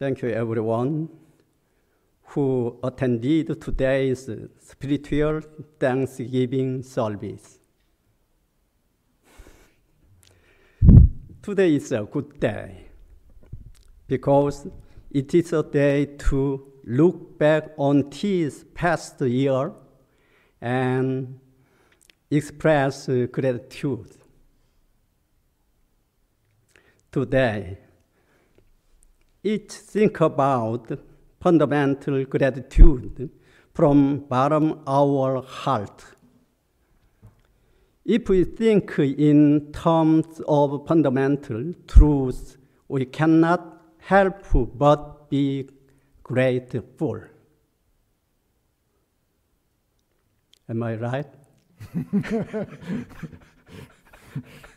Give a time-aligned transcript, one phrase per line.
[0.00, 1.10] Thank you, everyone
[2.28, 5.42] who attended today's spiritual
[5.78, 7.58] Thanksgiving service.
[11.42, 12.86] Today is a good day
[14.06, 14.68] because
[15.10, 19.70] it is a day to look back on this past year
[20.62, 21.38] and
[22.30, 24.16] express gratitude.
[27.12, 27.76] Today,
[29.42, 30.90] each think about
[31.40, 33.30] fundamental gratitude
[33.72, 36.04] from bottom our heart.
[38.04, 42.56] If we think in terms of fundamental truths,
[42.88, 44.44] we cannot help
[44.76, 45.68] but be
[46.22, 47.22] grateful.
[50.68, 51.26] Am I right?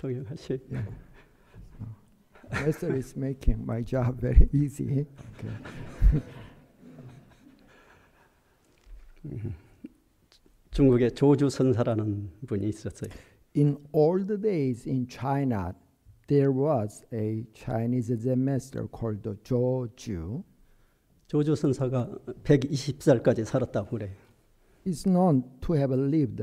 [0.00, 0.58] 동영하시.
[2.50, 5.04] Master is making my job very easy.
[9.22, 9.52] Okay.
[10.70, 13.10] 중국에 조주 선사라는 분이 있었어요.
[13.54, 15.74] In old days in China,
[16.28, 20.42] there was a Chinese Zen master called Zhou.
[21.26, 22.08] 조주 선사가
[22.42, 24.14] 120살까지 살았다고 그래요.
[24.86, 26.42] He's known to have lived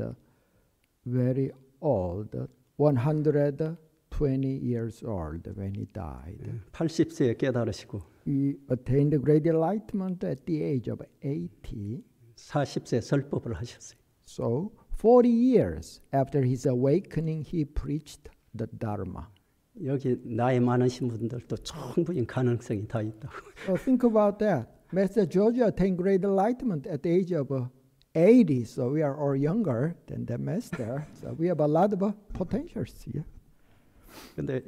[1.04, 1.50] very
[1.80, 2.48] old,
[2.78, 6.60] 120 years old when he died.
[6.72, 12.04] 80세에 깨달으시고 He attained great enlightenment at the age of 80.
[12.36, 13.98] 40세 설법을 하셨어요.
[14.26, 19.26] So, 40 years after his awakening, he preached the Dharma.
[19.84, 23.32] 여기 나이 많으신 분들도 충분히 가능성이 다 있다고.
[23.66, 24.68] So, think about that.
[24.92, 27.66] Master George attained great enlightenment at the age of uh,
[28.14, 31.06] 80, so we are all younger than the master.
[31.20, 33.24] So, we have a lot of uh, potentials here.
[34.34, 34.62] 근데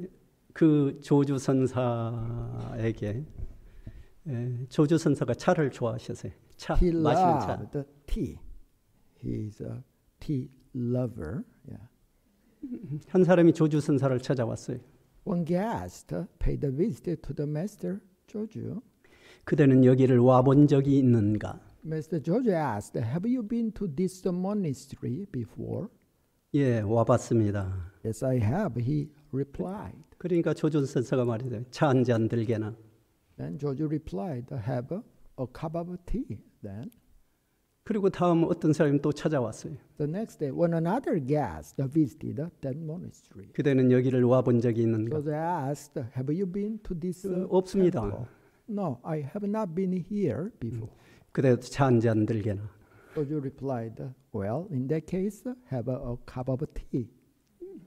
[0.53, 3.25] 그 조주 선사에게
[4.27, 6.31] 에, 조주 선사가 차를 좋아하셨어요.
[6.57, 7.53] 차 He 마시는 차.
[7.59, 8.37] loved tea.
[9.23, 9.81] He's a
[10.19, 11.43] tea lover.
[11.67, 11.87] Yeah.
[13.09, 14.77] 한 사람이 조주 선사를 찾아왔어요.
[15.25, 18.81] One guest paid a visit to the master Joju.
[19.45, 21.59] 그대는 여기를 와본 적이 있는가?
[21.83, 25.87] Master Joju asked, "Have you been to this monastery before?"
[26.53, 27.91] 예, 와봤습니다.
[28.05, 28.79] Yes, I have.
[28.79, 30.03] He replied.
[30.17, 31.63] 그러니까 조주 선사가 말이죠.
[31.71, 32.75] 차한 잔 들게나.
[33.37, 34.95] Then Joju replied, "Have
[35.39, 36.91] a, cup of tea." Then
[37.83, 39.73] 그리고 다음 어떤 사람이 또 찾아왔어요.
[39.97, 45.17] the next day, when another guest visited that monastery, 그대는 여기를 와본 적이 있는가?
[45.17, 48.01] Joju asked, "Have you been to this?" 그 uh, 없습니다.
[48.01, 48.27] temple?"
[48.71, 50.89] No, I have not been here before.
[51.33, 52.61] 그대도 차한잔 들게나.
[53.15, 54.01] Joju replied,
[54.33, 57.09] "Well, in that case, have a, a cup of tea."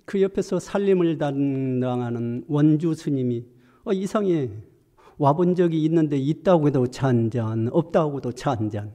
[0.04, 3.46] 그 옆에서 살림을 담당하는 원주 스님이
[3.84, 4.50] 어, 이상해.
[5.16, 8.92] 와본 적이 있는데 있다고 해도 차 한 잔, 없다고 해도 차 한 잔.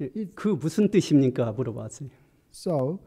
[0.00, 1.52] 예, 그 무슨 뜻입니까?
[1.52, 2.08] 물어봤어요.
[2.52, 3.00] So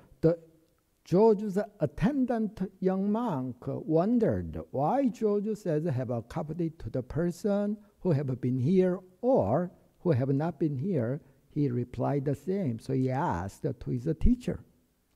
[1.08, 6.90] the Joju's attendant young monk wondered why Joju says have a cup of tea to
[6.90, 9.70] the person who have been here or
[10.00, 11.20] who have not been here.
[11.50, 12.78] He replied the same.
[12.78, 14.60] So he asked to his teacher.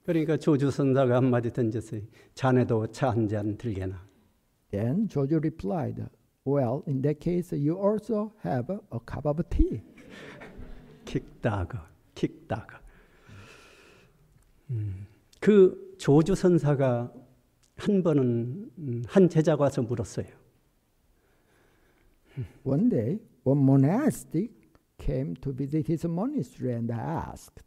[0.06, 2.02] 그러니까 조주 선사가 한마디 던졌어요.
[2.34, 3.98] 자네도 차 한 잔 들게나.
[4.70, 6.08] Then Joju replied,
[6.44, 9.82] Well, in that case, you also have a cup of tea.
[11.04, 11.78] 킥다그,
[12.14, 12.76] 킥다그.
[14.70, 15.06] 음,
[15.43, 17.11] 그 조주 선사가
[17.75, 20.25] 한 번은 음, 한 제자가 와서 물었어요.
[22.63, 24.53] One day, one monastic
[24.97, 27.61] came to visit his monastery and asked,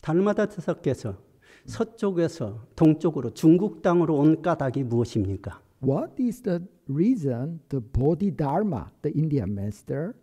[0.00, 1.22] 달마다 대사께서
[1.66, 5.62] 서쪽에서 동쪽으로 중국 땅으로 온 까닭이 무엇입니까?
[5.84, 10.14] What is the reason the Bodhidharma, the Indian master,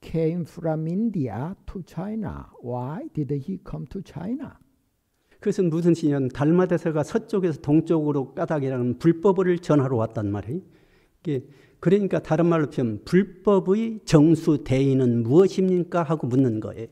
[0.00, 2.46] came from India to China?
[2.62, 4.56] Why did he come to China?
[5.44, 10.62] 그것은 무슨 신년 달마대사가 서쪽에서 동쪽으로 까닭이라는 불법을 전하러 왔단 말이에요.
[11.80, 16.86] 그러니까 다른 말로 표현 불법의 정수 대의는 무엇입니까 하고 묻는 거예요.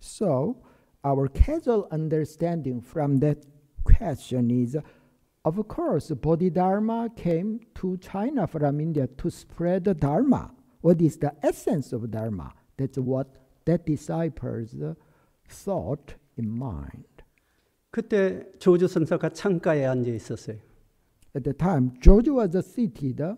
[0.00, 0.56] So,
[1.04, 3.46] our casual understanding from that
[3.84, 4.78] question is
[5.44, 10.50] of course, Bodhidharma came to China from India to spread the Dharma.
[10.80, 12.54] What is the essence of Dharma?
[12.78, 13.26] That's what
[13.66, 14.94] that disciples uh,
[15.46, 17.11] thought in mind.
[17.92, 20.56] 그때 조주 선사가 창가에 앉아 있었어요.
[21.36, 23.36] At the time, George was seated uh,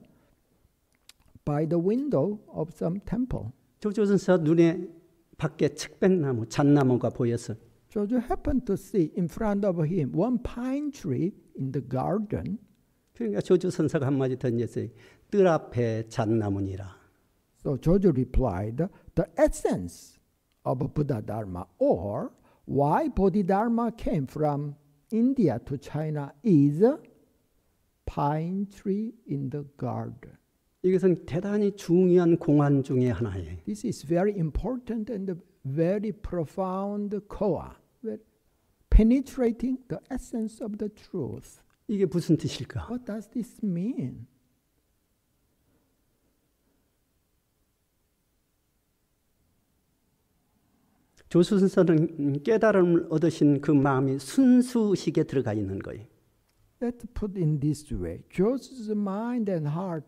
[1.45, 3.51] by the window of some temple.
[3.81, 4.89] 조주 선사 눈에
[5.37, 7.57] 밖에 측백나무, 잣나무가 보였어.
[7.91, 12.59] George happened to see in front of him one pine tree in the garden.
[13.13, 14.87] 그러니까 조주 선사가 한마디 던졌어요.
[15.31, 16.95] 뜰 앞에 잣나무니라.
[17.59, 18.87] So Jojo replied,
[19.17, 20.17] the essence
[20.65, 22.31] of Buddha Dharma or
[22.66, 24.76] why Bodhidharma came from
[25.12, 27.00] India to China is a
[28.06, 30.38] pine tree in the garden.
[30.84, 33.58] 이것은 대단히 중요한 공안 중의 하나예요.
[33.66, 35.36] This is very important and
[35.66, 38.20] very profound koa, very
[38.90, 41.62] penetrating the essence of the truth.
[41.88, 42.88] 이게 무슨 뜻일까?
[42.90, 44.28] What does this mean?
[51.34, 56.06] 조수선사는 깨달음을 얻으신 그 마음이 순수식에 들어가 있는 거예요.
[56.82, 58.24] Let's put in this way.
[58.30, 60.06] Joseph's mind and heart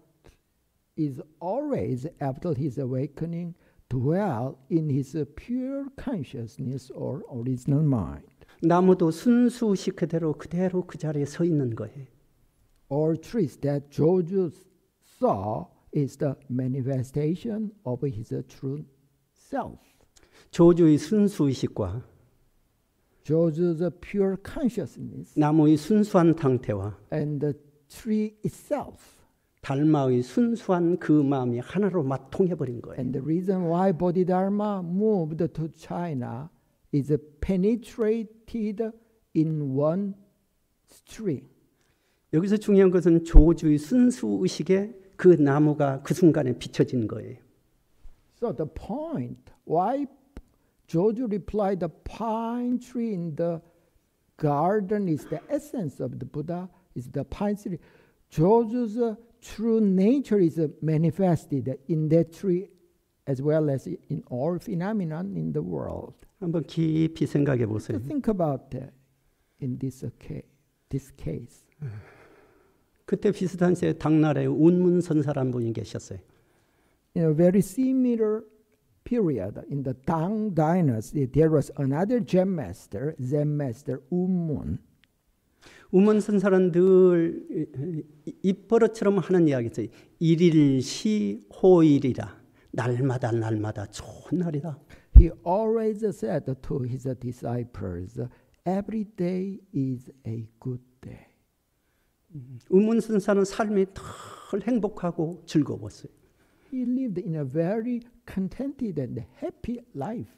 [0.98, 3.56] is always, after his awakening,
[3.90, 8.26] dwell in his pure consciousness or original mind.
[8.64, 12.08] 나무도 순수식 그대로 그대로 그 자리에 서 있는 거예요.
[12.90, 14.52] All trees that Jojo
[15.20, 18.86] saw is the manifestation of his true
[19.34, 19.80] self.
[20.51, 22.05] 조주의 순수의식과
[23.25, 27.55] Jojo's pure consciousness 나무의 순수한 상태와 and the
[27.89, 29.17] tree itself.
[29.63, 33.01] 달마의 순수한 그 마음이 하나로 맞통해 버린 거예요.
[33.01, 36.51] And the reason why Bodhidharma moved to China
[36.95, 38.93] is penetrated
[39.35, 40.15] in one
[40.89, 41.49] string.
[42.33, 47.39] 여기서 중요한 것은 조주의 순수 의식에 그 나무가 그 순간에 비춰진 거예요.
[48.37, 50.07] So the point why
[50.88, 53.62] Jojo replied the pine tree in the
[54.38, 57.80] garden is the essence of the Buddha is the pine tree.
[58.32, 62.70] Jojo's uh, true nature is uh, manifested in that tree
[63.28, 66.14] as well as in all phenomenon in the world.
[66.42, 67.98] 한번 깊이 생각해 보세요.
[67.98, 68.94] So think about that
[69.62, 70.44] in this uh, case.
[70.90, 71.66] This case.
[73.06, 76.20] 그때 비슷한 때 당나라에 운문선사라는 분이 계셨어요.
[77.16, 78.44] In a very similar
[79.07, 84.79] period in the Tang dynasty, there was another Zen master, Zen master Umun.
[85.93, 88.05] 운문선사는 늘
[88.43, 89.87] 입버릇처럼 하는 이야기 있어요.
[90.19, 92.45] 일일시 호일이라.
[92.73, 94.79] 날마다 날마다 좋은 날이다.
[95.17, 98.21] He always said to his disciples,
[98.67, 101.27] every day is a good day.
[102.69, 106.13] 운문선사는 삶이 덜 행복하고 즐거웠어요.
[106.77, 110.37] He lived in a very contented and happy life.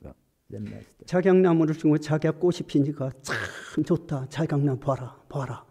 [1.05, 4.29] 작약나무를 주고 작약 꽃이 피니까 참 좋다.
[4.29, 5.67] 작약나무 봐라, 봐라.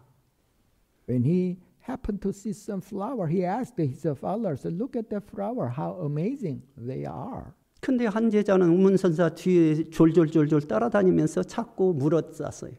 [1.08, 1.56] When he
[1.88, 6.60] happened to see some flower, he asked his followers, look at the flower, how amazing
[6.76, 7.54] they are.
[7.80, 12.72] 근데 한 제자는 운문선사 뒤에 졸졸졸졸 따라다니면서 자꾸 물어쌌어요.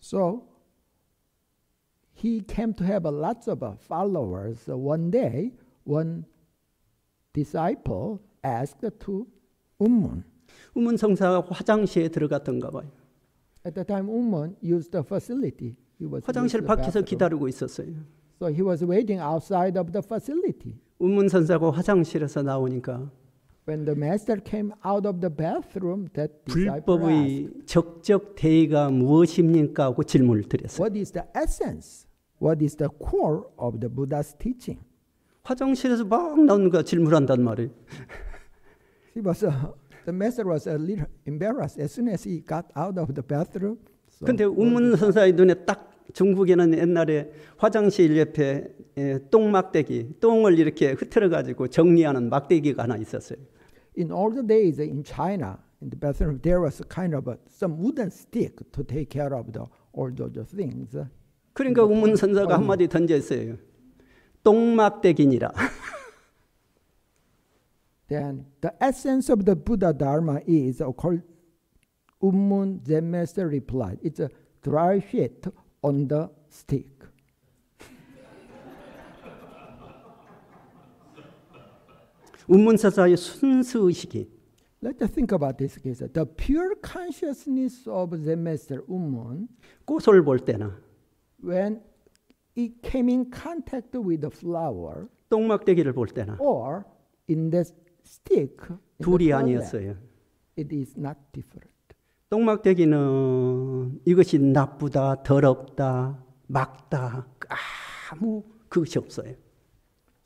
[0.00, 0.46] So
[2.14, 4.70] he came to have lots of uh, followers.
[4.70, 5.50] One day,
[5.84, 6.24] one
[7.32, 9.26] disciple asked to
[9.80, 10.24] Ummun.
[10.74, 12.90] 운문선사가 화장실에 들어갔던가 봐요.
[13.64, 15.76] At the time, Ummun used the facility.
[15.98, 17.00] He was 화장실 밖에서.
[17.02, 17.94] 기다리고 있었어요.
[18.40, 20.80] So he was waiting outside of the facility.
[20.98, 23.10] 운문선사가 화장실에서 나오니까
[23.68, 29.84] When the master came out of the bathroom, that disciple asked, 불법의 적적 대의가 무엇입니까?
[29.84, 30.82] 하고 질문을 드렸어요.
[30.82, 32.08] "What is the essence?
[32.42, 34.80] What is the core of the Buddha's teaching?"
[35.42, 37.70] 화장실에서 막 나오니까 질문한단 말이에요.
[39.14, 39.52] He was uh,
[40.04, 43.78] the master was a little embarrassed as soon as he got out of the bathroom.
[44.08, 50.92] So 근데 what 운문 선사의 눈에 딱 중국에는 옛날에 화장실 옆에 에, 똥막대기, 똥을 이렇게
[50.92, 53.38] 흐트러 가지고 정리하는 막대기가 하나 있었어요.
[53.96, 57.78] In older days in China, in the bathroom, there was a kind of a, some
[57.78, 60.96] wooden stick to take care of the all those things.
[61.54, 63.56] 그러니까 운문선사가 한마디 던졌어요.
[64.44, 65.52] 똥막대기니라.
[68.08, 71.22] Then the essence of the Buddha Dharma is, according
[72.22, 74.30] Ummun Zen Master replied, it's a
[74.62, 75.46] dry shit
[75.82, 76.86] on the stick.
[82.48, 84.28] 운문선사의 순수 의식이
[84.82, 86.02] Let's think about this case.
[86.12, 89.46] The pure consciousness of Zen Master Ummun,
[89.86, 90.76] 꽃을 볼 때나
[91.40, 91.80] when
[92.55, 96.85] it came in contact with the flower 똥막대기를 볼 때나 or
[97.29, 97.63] in the
[98.05, 99.95] stick, in the 둘이 toilet, 아니었어요.
[100.57, 101.69] it is not different.
[102.29, 107.27] 똥막대기는 이것이 나쁘다, 더럽다, 막다
[108.11, 109.33] 아무 그것이 없어요.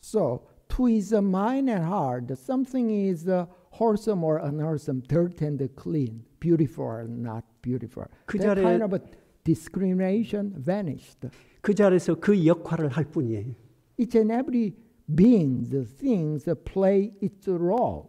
[0.02, 6.24] So, to his mind and heart, something is uh, wholesome or unwholesome, dirty and clean,
[6.40, 8.06] beautiful or not beautiful.
[8.26, 9.02] 그 that 자리에- kind of a
[9.44, 11.26] discrimination vanished.
[11.67, 13.53] 그 자리에서 그 역할을 할 뿐이에요.
[13.99, 14.73] Each and every
[15.13, 18.05] being, the things play its role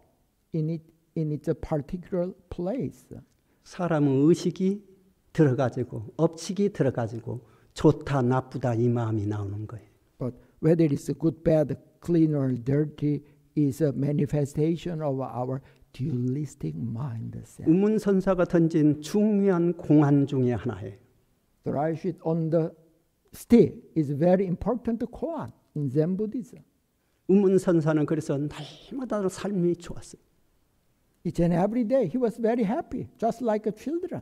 [0.54, 0.84] in it
[1.18, 3.08] in its particular place.
[3.64, 4.84] 사람은 의식이
[5.34, 9.88] 들어가지고 업칙이 들어가지고 좋다 나쁘다 이 마음이 나오는 거예요.
[10.20, 13.24] But whether it's good, bad, clean or dirty
[13.58, 15.62] is a manifestation of our
[15.94, 17.68] dualistic mindset.
[17.68, 20.94] 우문선사가 던진 중요한 공안 중에 하나예요.
[21.64, 22.70] The Raishit on the
[23.38, 26.64] stick is very important koan in Zen Buddhism.
[27.28, 30.22] 우문선사는 그래서 날마다 삶이 좋았어요.
[31.26, 34.22] Each and every day he was very happy, just like a children.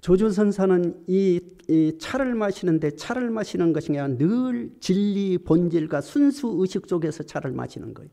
[0.00, 7.22] 조조선사는 이, 이 차를 마시는데 차를 마시는 것이 아니라 늘 진리 본질과 순수 의식 속에서
[7.22, 8.10] 차를 마시는 거예요.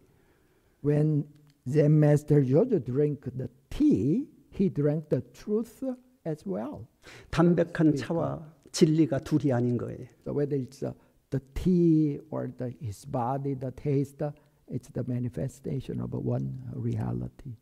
[0.85, 1.25] When
[1.67, 5.83] Zen Master Jojo drank the tea, he drank the truth
[6.27, 6.85] as well.
[7.31, 10.05] 담백한 차와 진리가 둘이 아닌 거예요.
[10.23, 10.93] So whether it's uh,
[11.31, 14.21] the tea or the, his body, the taste,
[14.69, 17.57] it's the manifestation of one reality.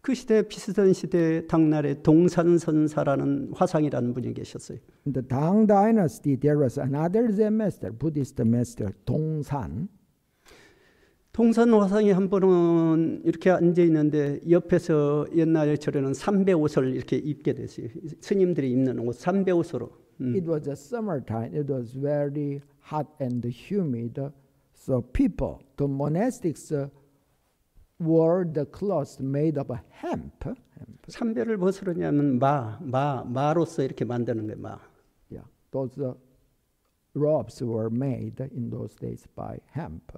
[0.00, 4.78] 그 시대 비슷한 시대 당날에 동산선사라는 화상이라는 분이 계셨어요.
[5.06, 9.88] In the Tang Dynasty, there was another Zen master, Buddhist master, Dongsan.
[11.32, 17.88] 동산 화상이 한 번은 이렇게 앉아 있는데 옆에서 옛날에 저래는 삼배 옷을 이렇게 입게 됐어요.
[18.20, 20.03] 스님들이 입는 옷 삼배 옷으로.
[20.20, 20.36] 음.
[20.36, 21.54] It was a summertime.
[21.54, 24.18] It was very hot and humid.
[24.74, 26.88] So people, the monastics, uh,
[27.98, 29.70] wore the clothes made of
[30.02, 30.44] hemp.
[30.44, 31.06] hemp.
[31.08, 34.60] 삼배를 벗으려면 마, 마, 마로서 이렇게 만드는 거예요.
[34.60, 34.78] 마.
[35.30, 36.14] Yeah, those uh,
[37.14, 40.12] robes were made in those days by hemp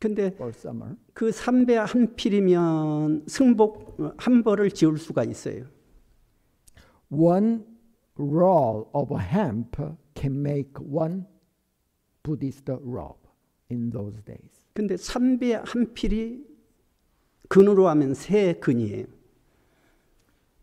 [0.00, 0.96] 근데 for summer.
[1.12, 5.66] 그 삼배 한 필이면 승복 한 벌을 지을 수가 있어요.
[7.10, 7.64] One
[8.20, 9.76] roll of hemp
[10.14, 11.26] can make one
[12.22, 13.26] Buddhist robe
[13.70, 14.62] in those days.
[14.74, 16.44] 근데 삼배 한 필이
[17.48, 19.06] 근으로 하면 세 근이에요.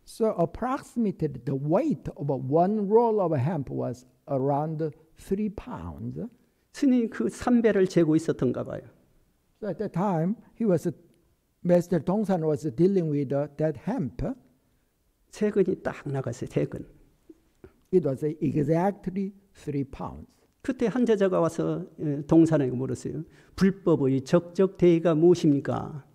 [0.05, 6.19] So approximately the weight of one roll of hemp was around three pounds.
[6.71, 8.81] 스님 그 삼배를 재고 있었던가 봐요.
[9.59, 10.87] So at that time, he was
[11.63, 14.23] Master Dongsan was dealing with uh, that hemp.
[15.31, 16.49] 세 근이 딱 나갔어요.
[16.49, 16.85] 세 근.
[17.91, 20.27] It was exactly three pounds.
[20.61, 23.23] 그때 한 제자가 와서 예, 동산에게 물었어요.
[23.55, 26.05] 불법의 적적 대의가 무엇입니까?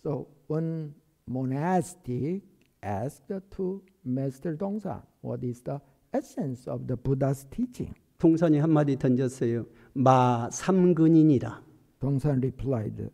[0.00, 0.94] So one
[1.28, 2.42] monastic
[2.82, 5.80] asked to Master Dongsan, "What is the
[6.14, 9.66] essence of the Buddha's teaching?" 동산이 한마디 던졌어요.
[9.92, 11.62] 마 삼근이니라.
[12.00, 13.10] Dongsan replied,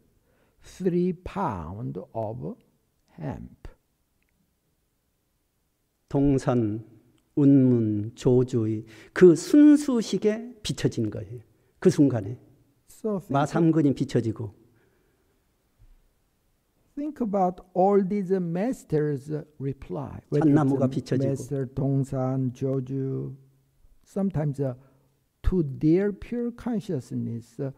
[0.62, 2.56] three pound of
[3.18, 3.68] hemp.
[6.08, 6.84] 동산,
[7.36, 11.40] 운문, 조주의 그 순수식에 비춰진 거예요.
[11.78, 12.38] 그 순간에
[12.88, 14.54] So think, 마 삼근이 비춰지고
[16.94, 20.20] think about all these masters' reply.
[20.32, 21.28] 참나무가 um, 비춰지고.
[21.28, 23.34] Master Dongsan, Joju,
[24.04, 24.74] sometimes uh,
[25.42, 27.72] to their pure consciousness, uh,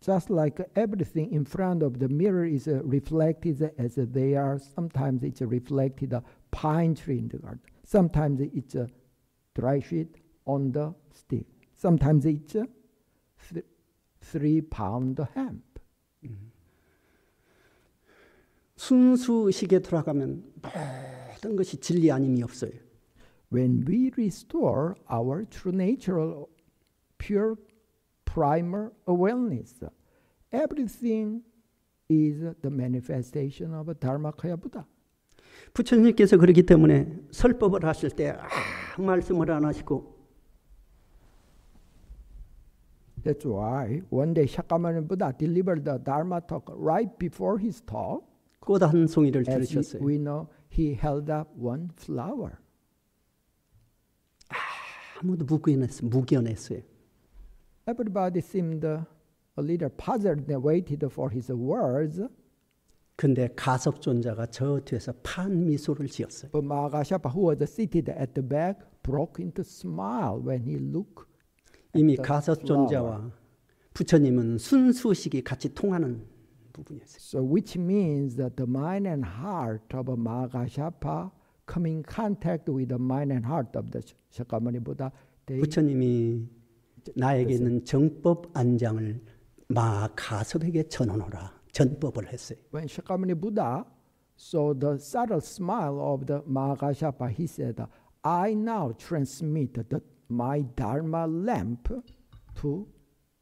[0.00, 4.58] just like everything in front of the mirror is uh, reflected as they are.
[4.58, 7.60] Sometimes it's reflected a pine tree in the garden.
[7.91, 8.87] Sometimes it's a
[9.53, 11.45] dry sheet on the stick.
[11.73, 12.67] Sometimes it's a
[13.53, 13.65] th-
[14.21, 15.63] three pound hemp.
[18.77, 22.71] 순수식에 돌아가면 모든 것이 진리 아님이 없어요.
[23.51, 26.47] When we restore our true natural,
[27.17, 27.55] pure
[28.25, 29.79] primal awareness,
[30.51, 31.41] everything
[32.09, 34.85] is the manifestation of Dharmakaya Buddha.
[35.74, 38.36] 부처님께서 그렇기 때문에 설법을 하실 때
[38.96, 40.12] 아무 말씀을 안 하시고
[43.24, 48.24] That's why one day Shakyamuni Buddha delivered the Dharma talk right before his talk.
[48.60, 50.02] 꽃한 송이를 들으셨어요.
[50.02, 52.58] we know, he held up one flower.
[55.20, 56.08] 아무도 무견했어요.
[56.10, 56.82] 무견했어요.
[57.86, 59.04] Everybody seemed uh,
[59.56, 62.20] a little puzzled and waited for his words.
[63.22, 66.50] 근데 가섭존자가 저 뒤에서 판 미소를 지었어요.
[66.50, 71.30] But Mahakashapa, who was seated at the back, broke into smile when he looked.
[71.94, 73.30] 이미 가섭존자와
[73.94, 76.26] 부처님은 순수식이 같이 통하는
[76.72, 77.20] 부분이었어요.
[77.20, 81.30] So, which means that the mind and heart of Mahakashapa
[81.64, 84.02] come in contact with the mind and heart of the
[84.34, 85.12] Shakyamuni Buddha.
[85.46, 86.44] They, 부처님이
[87.14, 89.20] 나에게 있는 정법 안장을
[89.68, 92.57] 마가섭에게 전하노라 전법을 했어요.
[92.71, 93.85] when Shakyamuni Buddha
[94.35, 97.79] saw the subtle smile of the Mahakashapa, he said,
[98.23, 101.89] I now transmit the my dharma lamp
[102.55, 102.87] to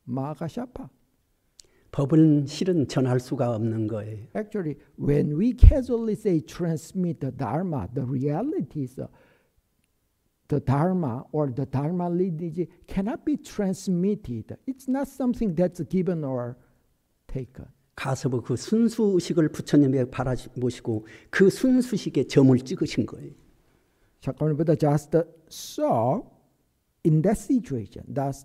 [0.08, 0.90] Mahakashapa.
[1.92, 4.28] 법은 실은 전할 수가 없는 거예요.
[4.36, 9.08] Actually, when we casually say transmit the dharma, the reality is uh,
[10.50, 14.58] the dharma or the dharma lineage cannot be transmitted.
[14.68, 16.58] It's not something that's given or
[17.30, 17.68] taken.
[18.01, 23.33] 가서뭐 그 순수식을 부처님에 바라보시고 그 순수식에 점을 찍으신 거예요.
[24.23, 25.17] Shakyamuni Buddha just
[25.49, 26.23] saw
[27.05, 28.45] in that situation that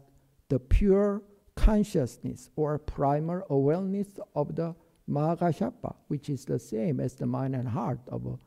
[0.50, 1.22] the pure
[1.56, 4.74] consciousness or primal awareness of the
[5.08, 8.38] Mahakashapa, which is the same as the mind and heart of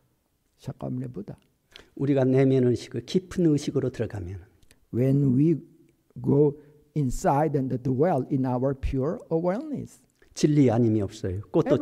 [0.60, 1.36] Shakyamuni Buddha.
[1.96, 4.40] 우리가 내면 의식을 깊은 의식으로 들어가면
[4.92, 5.56] When we
[6.20, 6.58] go
[6.94, 10.00] inside and dwell in our pure awareness,
[10.38, 11.40] 진리 아님이 없어요.
[11.50, 11.78] 꽃도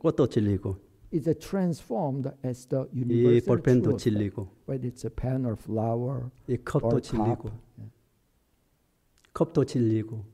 [0.00, 0.76] 꽃도 진리고
[1.14, 4.02] is transformed as the 이 universal 볼펜도 truth.
[4.02, 7.50] 진리고 Whether it's a pen or flower 이 컵도 or 진리고
[9.32, 10.24] 컵도 진리고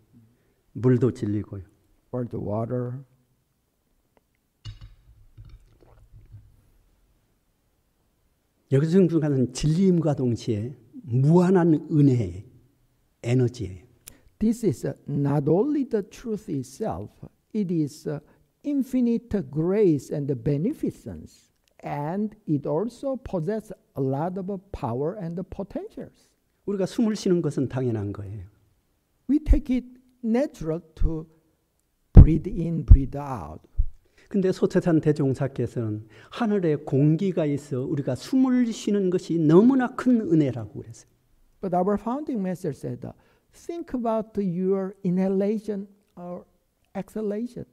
[0.73, 1.63] 물도 진리고요.
[2.13, 3.05] or the water.
[8.73, 12.47] 여기서 중간은 진리임과 동시에 무한한 은혜의
[13.23, 13.83] 에너지예요.
[14.39, 17.13] This is uh, not only the truth itself,
[17.54, 18.20] it is uh,
[18.64, 21.52] infinite grace and beneficence,
[21.82, 26.30] and it also possesses a lot of power and potentials.
[26.66, 28.46] 우리가 숨을 쉬는 것은 당연한 거예요.
[29.30, 29.88] We take it
[30.24, 31.26] natural to
[32.14, 33.62] breathe in, breathe out.
[34.30, 41.10] 근데 소태산 대종사께서는 하늘에 공기가 있어 우리가 숨을 쉬는 것이 너무나 큰 은혜라고 그랬어요.
[41.62, 43.14] But our founding master said, uh,
[43.54, 46.44] think about your inhalation or
[46.96, 47.66] exhalation.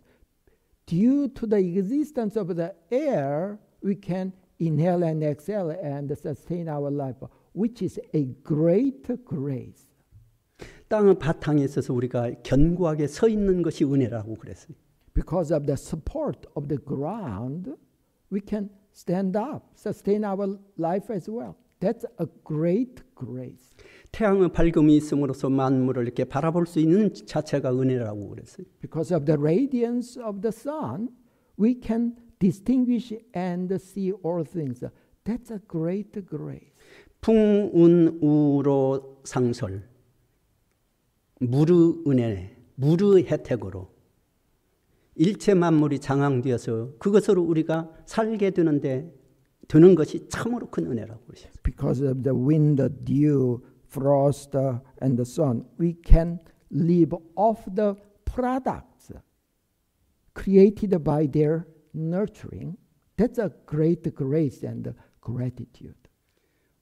[0.87, 6.91] Due to the existence of the air, we can inhale and exhale and sustain our
[6.91, 7.17] life,
[7.53, 9.87] which is a great grace.
[10.89, 14.77] 땅의 바탕에 있어서 우리가 견고하게 서 있는 것이 은혜라고 그랬어요.
[15.15, 17.75] Because of the support of the ground,
[18.31, 21.57] we can stand up, sustain our life as well.
[21.81, 23.75] That's a great grace.
[24.12, 28.66] 태양의 밝음이 있음으로써 만물을 이렇게 바라볼 수 있는 자체가 은혜라고 그랬어요.
[28.82, 31.10] Because of the radiance of the sun,
[31.60, 34.86] we can distinguish and see all things.
[35.24, 36.74] That's a great grace.
[37.22, 39.84] 풍운우로 상설,
[41.42, 43.92] 무르 은혜, 무르 혜택으로
[45.16, 49.14] 일체 만물이 장황되어서 그것으로 우리가 살게 되는데
[49.68, 51.60] 되는 것이 참으로 큰 은혜라고 그러셨어요.
[51.62, 56.39] Because of the wind, the dew, frost, uh, and the sun, we can
[56.71, 59.13] live off the products
[60.35, 62.77] created by their nurturing.
[63.17, 65.95] That's a great grace and gratitude.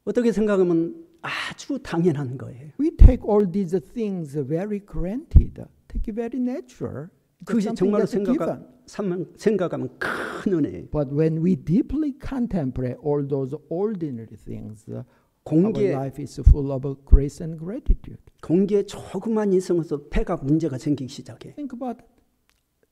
[0.05, 2.71] 어떻게 생각하면 아주 당연한 거예요.
[2.81, 7.09] We take all these things very granted, take it very natural.
[7.40, 8.27] It's 그것이 something 정말로 that's given.
[8.27, 10.90] 생각하, 삼- 생각하면 큰 은혜예요.
[10.90, 15.05] But when we deeply contemplate all those ordinary things, uh, our
[15.48, 18.22] 공기에 life is full of grace and gratitude.
[18.42, 21.54] 공기에 조금만 있으면서 폐가 문제가 생기기 시작해.
[21.56, 22.08] Think about it.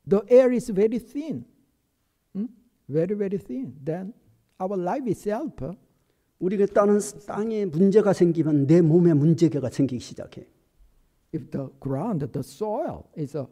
[0.07, 1.45] The air is very thin,
[2.35, 2.47] Hmm?
[2.89, 3.73] very very thin.
[3.83, 4.13] Then
[4.59, 5.77] our life itself, uh,
[6.39, 10.47] 우리가 따는 땅에 문제가 생기면 내 몸에 문제가 생기기 시작해.
[11.33, 13.45] if the ground, the soil is uh,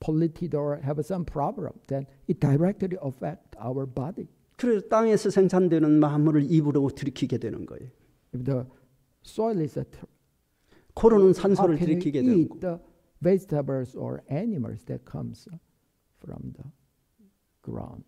[0.00, 4.28] polluted or have some problem, then it directly affect our body.
[4.56, 7.88] 그래서 땅에서 생산되는 만물을 입으로 들이키게 되는 거예요.
[8.34, 8.64] If the
[9.24, 9.84] soil is a
[10.94, 12.58] 코로는 산소를 들이키게 거.
[12.60, 12.78] the
[13.20, 15.48] vegetables or animals that comes
[16.18, 16.70] from the
[17.62, 18.04] ground?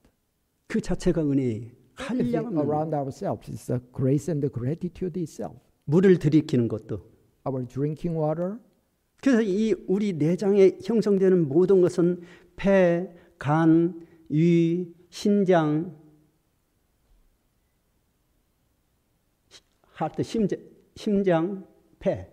[0.66, 1.72] 그 자체가 은혜예요.
[2.10, 5.58] Around ourselves is the grace and the gratitude itself.
[5.84, 7.00] 물을 들이키는 것도.
[7.46, 8.58] Our drinking water,
[9.20, 12.20] 그래서 이 우리 내장에 형성되는 모든 것은
[12.56, 15.96] 폐, 간, 위, 신장,
[19.97, 20.59] 하트, 심장,
[20.95, 21.65] 심장,
[21.99, 22.27] 폐.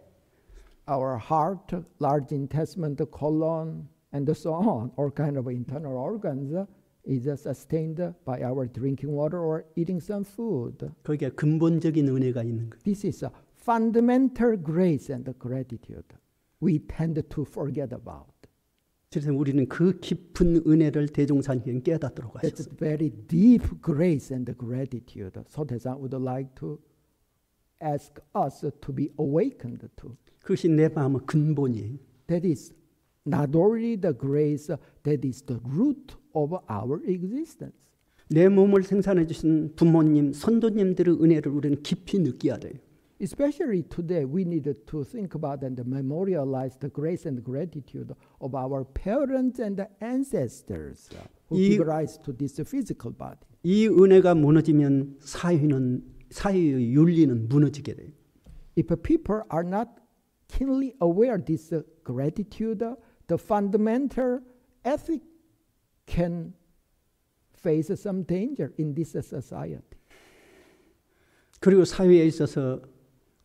[0.88, 6.66] our heart, large intestine, the colon, and so on, all kind of internal organs, uh,
[7.04, 10.90] is uh, sustained by our drinking water or eating some food.
[11.04, 12.82] 거기에 근본적인 은혜가 있는 거예요.
[12.82, 16.04] This is a fundamental grace and gratitude
[16.60, 18.26] we tend to forget about.
[19.12, 22.76] 그래서 우리는 그 깊은 은혜를 대종사님 깨닫도록 That's 하셨어요.
[22.78, 25.32] very deep grace and gratitude.
[25.48, 26.78] Sotaesan would like to
[27.84, 30.16] ask us to be awakened to.
[30.42, 31.98] 그것이 내 마음의 근본이에요.
[32.26, 32.72] That is
[33.26, 37.74] not only the grace, that is the root of our existence.
[38.28, 42.74] 내 몸을 생산해 주신 부모님, 선도님들의 은혜를 우리는 깊이 느껴야 돼요.
[43.20, 48.84] Especially today, we need to think about and memorialize the grace and gratitude of our
[48.94, 53.44] parents and ancestors uh, who 이- give rise to this physical body.
[53.62, 56.02] 이 은혜가 무너지면 사회는
[56.34, 58.10] 사회의 윤리는 무너지게 돼요.
[58.76, 59.88] If people are not
[60.48, 64.40] keenly aware this uh, gratitude, uh, the fundamental
[64.84, 65.22] ethic
[66.06, 66.54] can
[67.52, 69.98] face some danger in this uh, society.
[71.60, 72.80] 그리고 사회에 있어서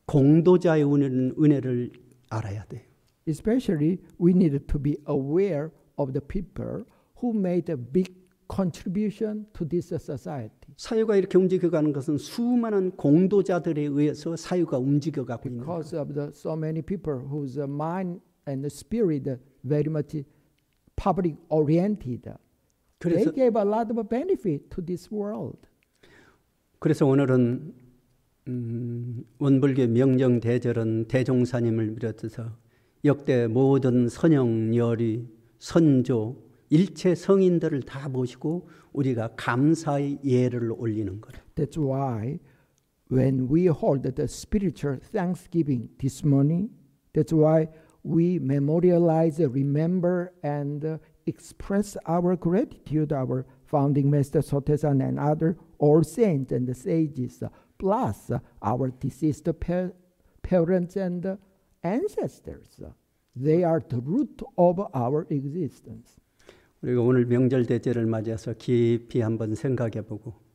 [0.06, 1.92] 공도자의 은혜는 은혜를
[2.30, 2.82] 알아야 돼요.
[3.28, 6.86] Especially, we need to be aware of the people
[7.20, 8.14] who made a big
[8.51, 10.75] contribution to this uh, society.
[10.77, 15.81] 사회가 이렇게 움직여가는 것은 수많은 공도자들에 의해서 사회가 움직여가고 있는 거예요.
[15.81, 20.25] because of the so many people whose uh, mind and spirit uh, very much
[20.97, 22.23] public oriented.
[22.23, 22.37] They
[22.99, 25.59] 그래서 gave a lot of benefit to this world.
[26.79, 27.75] 그래서 오늘은
[28.49, 32.57] 음, 원불교 명정대절은 대종사님을 비롯해서
[33.05, 35.27] 역대 모든 선영, 열이,
[35.59, 36.37] 선조,
[36.70, 41.42] 일체 성인들을 다 모시고 우리가 감사의 예를 올리는 거예요.
[41.56, 42.40] That's why
[43.12, 46.70] when we hold the spiritual thanksgiving this morning,
[47.14, 47.68] that's why
[48.04, 56.04] we memorialize, remember, and uh, express our gratitude, our founding master Sotesan and other all
[56.04, 59.90] saints and sages, uh, plus uh, our deceased pa-
[60.44, 61.36] parents and uh,
[61.84, 62.82] ancestors.
[63.36, 66.16] They are the root of our existence.
[66.82, 70.46] 우리가 오늘 명절 대제를 맞이해서 깊이 한번 생각해보고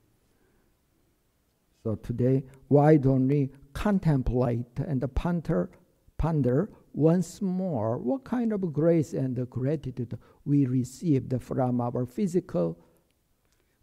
[1.83, 5.71] So today, why don't we contemplate and ponder,
[6.19, 12.77] ponder once more what kind of grace and gratitude we received from our physical,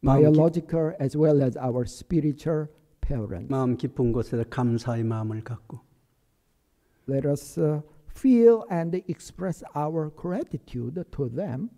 [0.01, 2.67] 마음, 깊, biological, as well as our spiritual
[3.01, 3.49] parents.
[3.49, 5.79] 마음 깊은 곳에서 감사의 마음을 갖고
[7.09, 11.71] Let us uh, feel and express our gratitude to them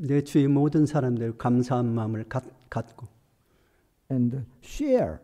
[0.00, 3.06] 내 주위 모든 사람들 감사한 마음을 갖, 갖고
[4.10, 5.18] and share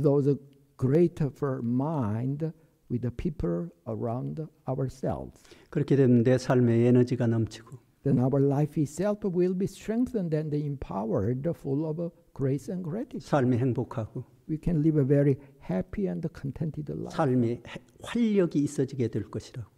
[0.00, 0.34] those
[0.78, 2.50] grateful mind
[2.90, 5.40] with the people around ourselves.
[5.70, 11.48] 그렇게 되면 내 삶에 에너지가 넘치고 then our life itself will be strengthened and empowered,
[11.54, 13.24] full of uh, grace and gratitude.
[13.24, 15.36] 삶이 행복하고 We can live a very
[15.70, 17.14] happy and contented life.
[17.16, 19.70] 삶이 해- 활력이 있어지게 될 것이라고.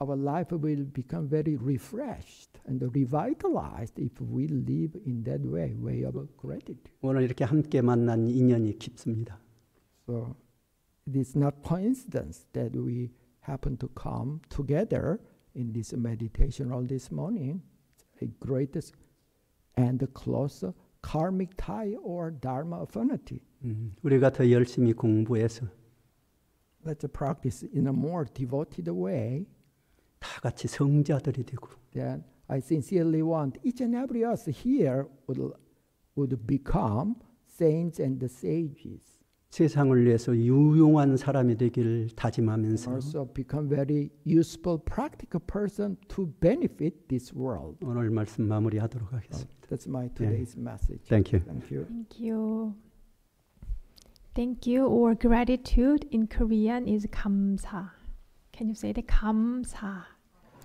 [0.00, 6.04] Our life will become very refreshed and revitalized if we live in that way, way
[6.04, 6.90] of gratitude.
[7.00, 9.38] 오늘 이렇게 함께 만난 인연이 깊습니다.
[10.06, 10.36] So
[11.06, 15.18] it is not coincidence that we happen to come together
[15.54, 17.62] in this meditation all this morning.
[18.14, 18.92] It's a greatest
[19.76, 20.62] and close
[21.02, 23.40] karmic tie or dharma affinity.
[23.64, 25.66] 음, 우리가 더 열심히 공부해서
[26.84, 29.46] Let's practice in a more devoted way.
[30.20, 35.52] 다 같이 성자들이 되고 Then I sincerely want each and every us here would,
[36.16, 37.16] would become
[37.48, 39.16] saints and sages.
[39.50, 47.08] 세상을 위해서 유용한 사람이 되기를 and 다짐하면서 also become very useful, practical person to benefit
[47.08, 47.78] this world.
[47.84, 49.56] 오늘 말씀 마무리하도록 하겠습니다.
[49.68, 51.08] That's my today's message.
[51.08, 51.42] Thank you.
[51.44, 51.86] Thank you.
[51.86, 52.74] Thank you.
[54.34, 57.92] Thank you or gratitude in Korean is 감사.
[58.52, 59.06] Can you say that?
[59.06, 60.09] 감사.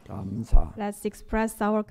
[0.06, 0.72] 감사.
[0.76, 1.84] Let's express our